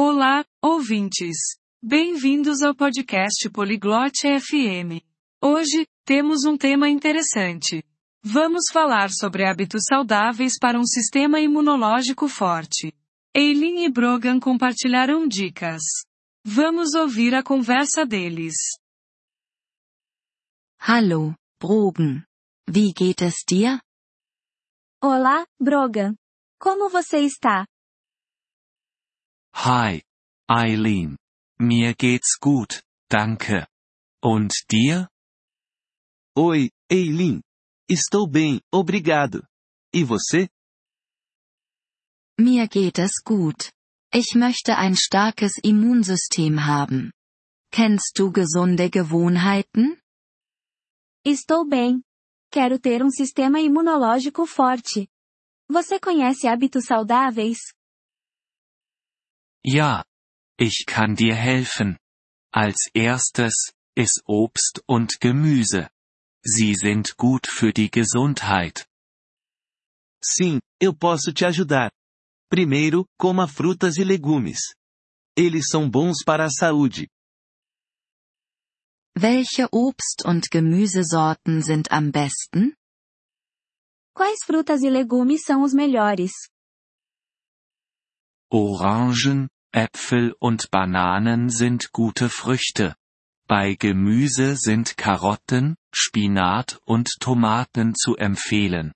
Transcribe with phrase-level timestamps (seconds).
[0.00, 1.36] Olá, ouvintes.
[1.82, 5.02] Bem-vindos ao podcast Poliglote FM.
[5.42, 7.82] Hoje, temos um tema interessante.
[8.22, 12.94] Vamos falar sobre hábitos saudáveis para um sistema imunológico forte.
[13.34, 15.82] Eileen e Brogan compartilharam dicas.
[16.46, 18.54] Vamos ouvir a conversa deles.
[20.80, 22.22] Hallo, Brogan.
[22.70, 23.80] Wie geht es dir?
[25.02, 26.14] Olá, Brogan.
[26.60, 27.66] Como você está?
[29.64, 30.02] Hi,
[30.48, 31.16] Eileen.
[31.58, 33.66] Mir geht's gut, danke.
[34.22, 35.08] Und dir?
[36.36, 37.42] Oi, Eileen.
[37.90, 39.44] Estou bem, obrigado.
[39.92, 40.48] E você?
[42.38, 43.72] Mir geht es gut.
[44.14, 47.10] Ich möchte ein starkes Immunsystem haben.
[47.72, 50.00] Kennst du gesunde Gewohnheiten?
[51.26, 52.04] Estou bem.
[52.52, 55.08] Quero ter um sistema imunológico forte.
[55.68, 57.74] Você conhece hábitos saudáveis?
[59.64, 60.04] Ja.
[60.58, 61.98] Ich kann dir helfen.
[62.52, 65.88] Als erstes, iss Obst und Gemüse.
[66.42, 68.88] Sie sind gut für die Gesundheit.
[70.20, 71.92] Sim, eu posso te ajudar.
[72.50, 74.74] Primeiro, coma frutas e legumes.
[75.36, 77.08] Eles são bons para a saúde.
[79.16, 82.74] Welche Obst- und Gemüsesorten sind am besten?
[84.14, 86.32] Quais frutas e legumes são os melhores?
[88.50, 92.96] Orangen, Äpfel und Bananen sind gute Früchte.
[93.46, 98.92] Bei Gemüse sind Karotten, Spinat und Tomaten zu empfehlen.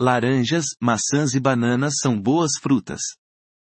[0.00, 3.00] Laranjas, maçãs e bananas são boas frutas.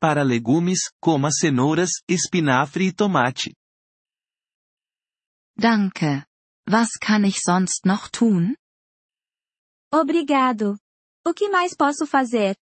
[0.00, 3.54] Para legumes, coma cenouras, espinafre e tomate.
[5.56, 6.24] Danke.
[6.68, 8.54] Was kann ich sonst noch tun?
[9.92, 10.78] Obrigado.
[11.26, 12.56] O que mais posso fazer?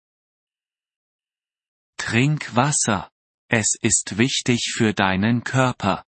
[2.06, 3.09] Trink Wasser.
[3.50, 6.06] Es ist wichtig für deinen Körper.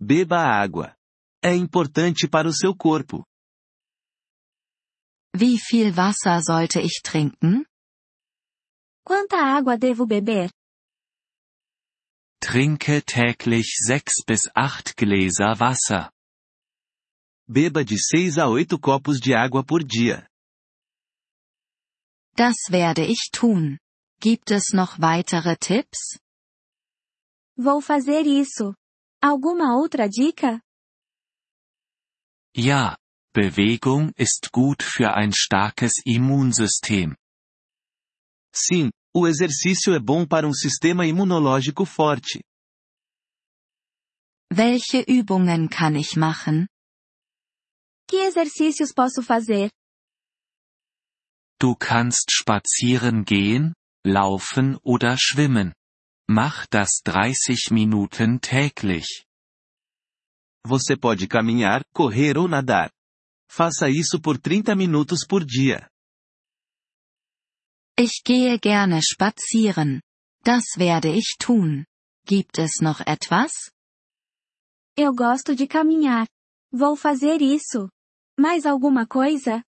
[0.00, 0.96] Beba água.
[1.44, 3.26] É importante para o seu corpo.
[5.34, 7.66] Wie viel Wasser sollte ich trinken?
[9.04, 10.50] Quanta água devo beber?
[12.40, 16.10] Trinke täglich sechs bis acht Gläser Wasser.
[17.46, 20.26] Beba de 6 a 8 copos de água por dia.
[22.34, 23.78] Das werde ich tun.
[24.20, 26.18] Gibt es noch weitere Tipps?
[27.56, 28.74] Vou fazer isso.
[29.22, 30.60] Alguma outra dica?
[32.54, 32.96] Ja,
[33.34, 37.14] Bewegung ist gut für ein starkes Immunsystem.
[38.54, 42.42] Sim, o exercício é bom para um sistema imunológico forte.
[44.50, 46.66] Welche Übungen kann ich machen?
[48.08, 49.70] Que exercícios posso fazer?
[51.60, 53.74] Du kannst spazieren gehen,
[54.06, 55.74] laufen oder schwimmen.
[56.28, 59.26] Mach das 30 Minuten täglich.
[60.64, 62.90] Você pode caminhar, correr ou nadar.
[63.48, 65.88] Faça isso por 30 minutos por dia.
[67.98, 70.02] Ich gehe gerne spazieren.
[70.44, 71.86] Das werde ich tun.
[72.26, 73.70] Gibt es noch etwas?
[74.96, 76.26] Eu gosto de caminhar.
[76.72, 77.88] Vou fazer isso.
[78.38, 79.62] Mais alguma coisa?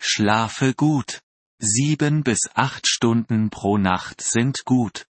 [0.00, 1.20] Schlafe gut.
[1.64, 5.06] Sieben bis acht Stunden pro Nacht sind gut.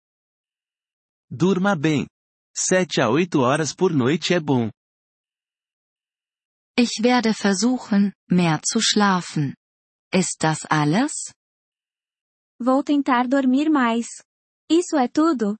[1.29, 2.07] Durma bem.
[2.57, 4.71] 7 a 8 horas por noite é bom.
[6.75, 9.55] Ich werde versuchen, mehr zu schlafen.
[10.11, 11.31] Ist das alles?
[12.59, 14.23] Vou tentar dormir mais.
[14.71, 15.55] Isso é tudo?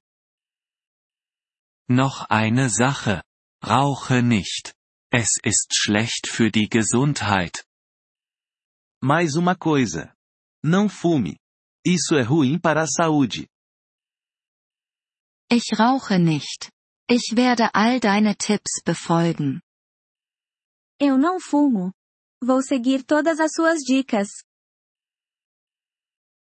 [1.88, 3.22] Noch eine Sache.
[3.64, 4.74] Rauche nicht.
[5.12, 7.64] Es ist schlecht für die Gesundheit.
[9.00, 10.12] Mais uma coisa.
[10.62, 11.36] Não fume.
[11.84, 13.48] Isso é ruim para a saúde.
[15.50, 16.70] Ich rauche nicht.
[17.10, 19.60] Ich werde all deine Tipps befolgen.
[21.00, 21.92] Eu não fumo.
[22.42, 24.28] Vou seguir todas as suas dicas.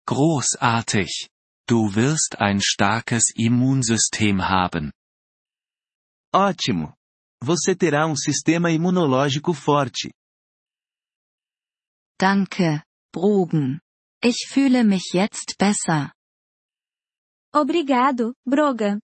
[0.05, 1.29] Großartig.
[1.67, 4.91] Du wirst ein starkes Immunsystem haben.
[6.33, 6.93] Ótimo.
[7.41, 10.11] Você terá um sistema imunológico forte.
[12.19, 12.83] Danke,
[13.13, 13.79] Brogan.
[14.21, 16.11] Ich fühle mich jetzt besser.
[17.53, 18.99] Obrigado, Brogan.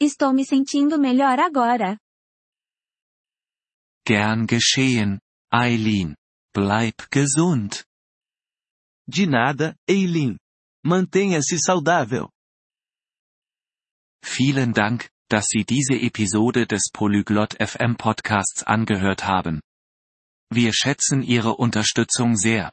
[0.00, 1.98] Estou me sentindo melhor agora.
[4.06, 5.20] Gern geschehen,
[5.52, 6.14] Eileen.
[6.54, 7.84] Bleib gesund.
[9.06, 10.38] De nada, Eileen.
[10.84, 12.28] Mantenha-se saudável.
[14.24, 19.60] Vielen Dank, dass Sie diese Episode des Polyglot FM Podcasts angehört haben.
[20.50, 22.72] Wir schätzen Ihre Unterstützung sehr.